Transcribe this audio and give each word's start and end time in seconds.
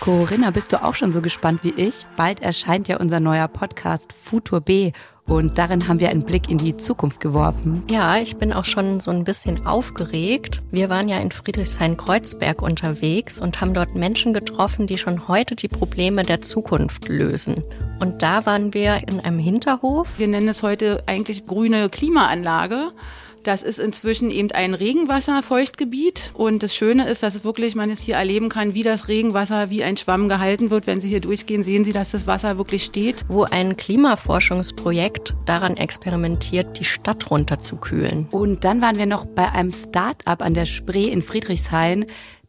Corinna, 0.00 0.50
bist 0.50 0.72
du 0.72 0.82
auch 0.82 0.94
schon 0.94 1.12
so 1.12 1.20
gespannt 1.20 1.64
wie 1.64 1.74
ich? 1.76 2.06
Bald 2.16 2.40
erscheint 2.40 2.88
ja 2.88 2.98
unser 2.98 3.20
neuer 3.20 3.48
Podcast 3.48 4.12
Futur 4.12 4.60
B 4.60 4.92
und 5.28 5.58
darin 5.58 5.88
haben 5.88 5.98
wir 5.98 6.10
einen 6.10 6.22
Blick 6.22 6.48
in 6.48 6.58
die 6.58 6.76
Zukunft 6.76 7.18
geworfen. 7.18 7.82
Ja, 7.90 8.16
ich 8.18 8.36
bin 8.36 8.52
auch 8.52 8.64
schon 8.64 9.00
so 9.00 9.10
ein 9.10 9.24
bisschen 9.24 9.66
aufgeregt. 9.66 10.62
Wir 10.70 10.88
waren 10.88 11.08
ja 11.08 11.18
in 11.18 11.32
Friedrichshain-Kreuzberg 11.32 12.62
unterwegs 12.62 13.40
und 13.40 13.60
haben 13.60 13.74
dort 13.74 13.96
Menschen 13.96 14.32
getroffen, 14.32 14.86
die 14.86 14.98
schon 14.98 15.26
heute 15.26 15.56
die 15.56 15.68
Probleme 15.68 16.22
der 16.22 16.42
Zukunft 16.42 17.08
lösen. 17.08 17.64
Und 17.98 18.22
da 18.22 18.46
waren 18.46 18.72
wir 18.72 19.08
in 19.08 19.18
einem 19.18 19.40
Hinterhof. 19.40 20.08
Wir 20.16 20.28
nennen 20.28 20.48
es 20.48 20.62
heute 20.62 21.02
eigentlich 21.06 21.46
grüne 21.46 21.88
Klimaanlage. 21.88 22.92
Das 23.46 23.62
ist 23.62 23.78
inzwischen 23.78 24.32
eben 24.32 24.50
ein 24.50 24.74
Regenwasserfeuchtgebiet. 24.74 26.32
Und 26.34 26.64
das 26.64 26.74
Schöne 26.74 27.08
ist, 27.08 27.22
dass 27.22 27.44
wirklich 27.44 27.76
man 27.76 27.90
es 27.90 28.00
hier 28.00 28.16
erleben 28.16 28.48
kann, 28.48 28.74
wie 28.74 28.82
das 28.82 29.06
Regenwasser 29.06 29.70
wie 29.70 29.84
ein 29.84 29.96
Schwamm 29.96 30.28
gehalten 30.28 30.70
wird. 30.70 30.88
Wenn 30.88 31.00
Sie 31.00 31.06
hier 31.06 31.20
durchgehen, 31.20 31.62
sehen 31.62 31.84
Sie, 31.84 31.92
dass 31.92 32.10
das 32.10 32.26
Wasser 32.26 32.58
wirklich 32.58 32.82
steht. 32.82 33.24
Wo 33.28 33.44
ein 33.44 33.76
Klimaforschungsprojekt 33.76 35.36
daran 35.44 35.76
experimentiert, 35.76 36.80
die 36.80 36.84
Stadt 36.84 37.30
runterzukühlen. 37.30 38.26
Und 38.32 38.64
dann 38.64 38.80
waren 38.80 38.98
wir 38.98 39.06
noch 39.06 39.26
bei 39.26 39.48
einem 39.48 39.70
Start-up 39.70 40.42
an 40.42 40.54
der 40.54 40.66
Spree 40.66 41.04
in 41.04 41.22
Friedrichshain. 41.22 42.06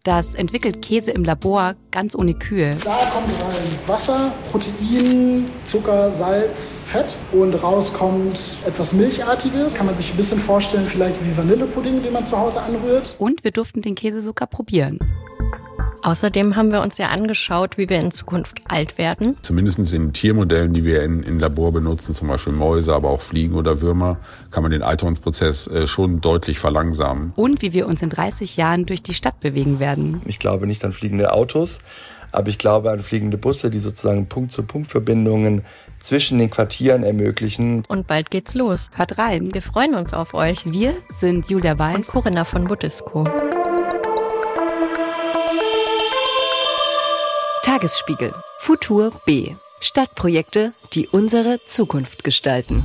Das 0.08 0.36
entwickelt 0.36 0.82
Käse 0.82 1.12
im 1.12 1.26
Labor 1.26 1.76
ganz 1.92 2.16
ohne 2.16 2.34
Kühe. 2.34 2.78
Da 2.82 2.96
kommt 3.12 3.28
rein 3.44 3.88
Wasser, 3.88 4.32
Protein, 4.50 5.44
Zucker, 5.66 6.14
Salz, 6.14 6.86
Fett 6.88 7.18
und 7.34 7.54
raus 7.56 7.92
kommt 7.92 8.60
etwas 8.66 8.94
Milchartiges. 8.94 9.76
Kann 9.76 9.86
man 9.86 9.98
sich 9.98 10.10
ein 10.12 10.16
bisschen 10.16 10.40
vorstellen, 10.40 10.86
vielleicht 10.86 11.22
wie 11.26 11.36
Vanillepudding, 11.36 12.02
den 12.02 12.14
man 12.14 12.26
zu 12.26 12.40
Hause 12.40 12.62
anrührt. 12.62 13.18
Und 13.20 13.44
wir 13.44 13.52
durften 13.52 13.82
den 13.82 13.96
Käse 13.96 14.22
sogar 14.22 14.48
probieren. 14.48 15.00
Außerdem 16.08 16.56
haben 16.56 16.72
wir 16.72 16.80
uns 16.80 16.98
ja 16.98 17.08
angeschaut, 17.08 17.78
wie 17.78 17.90
wir 17.90 18.00
in 18.00 18.12
Zukunft 18.12 18.62
alt 18.70 18.98
werden. 18.98 19.36
Zumindest 19.42 19.94
in 19.94 20.14
Tiermodellen, 20.14 20.72
die 20.72 20.86
wir 20.86 21.04
in, 21.04 21.22
in 21.22 21.38
Labor 21.38 21.74
benutzen, 21.74 22.16
zum 22.16 22.30
Beispiel 22.30 22.54
Mäuse, 22.54 22.96
aber 22.96 23.10
auch 23.10 23.20
Fliegen 23.20 23.56
oder 23.56 23.82
Würmer, 23.82 24.16
kann 24.50 24.64
man 24.64 24.72
den 24.72 24.84
Alterungsprozess 24.84 25.68
äh, 25.68 25.86
schon 25.86 26.22
deutlich 26.22 26.60
verlangsamen. 26.60 27.34
Und 27.36 27.62
wie 27.62 27.74
wir 27.74 27.90
uns 27.90 28.02
in 28.02 28.10
30 28.10 28.56
Jahren 28.56 28.86
durch 28.86 29.04
die 29.04 29.14
Stadt 29.14 29.42
bewegen 29.42 29.82
werden. 29.82 30.22
Ich 30.24 30.40
glaube 30.40 30.66
nicht 30.66 30.86
an 30.86 30.94
fliegende 30.94 31.34
Autos, 31.34 31.80
aber 32.32 32.48
ich 32.48 32.58
glaube 32.58 32.90
an 32.90 33.02
fliegende 33.02 33.38
Busse, 33.38 33.70
die 33.70 33.80
sozusagen 33.80 34.30
Punkt-zu-Punkt-Verbindungen 34.30 35.66
zwischen 36.00 36.38
den 36.38 36.50
Quartieren 36.50 37.04
ermöglichen. 37.04 37.84
Und 37.90 38.08
bald 38.08 38.32
geht's 38.32 38.56
los. 38.56 38.92
Hört 38.96 39.18
rein. 39.18 39.54
Wir 39.54 39.62
freuen 39.62 39.94
uns 39.94 40.14
auf 40.14 40.34
euch. 40.34 40.72
Wir 40.72 40.94
sind 41.10 41.50
Julia 41.50 41.78
Weiß 41.78 41.98
und 41.98 42.08
Corinna 42.08 42.46
von 42.46 42.64
Buddisco. 42.64 43.26
Tagesspiegel. 47.68 48.34
Futur 48.60 49.12
B. 49.26 49.54
Stadtprojekte, 49.82 50.72
die 50.94 51.10
unsere 51.10 51.60
Zukunft 51.66 52.24
gestalten. 52.24 52.82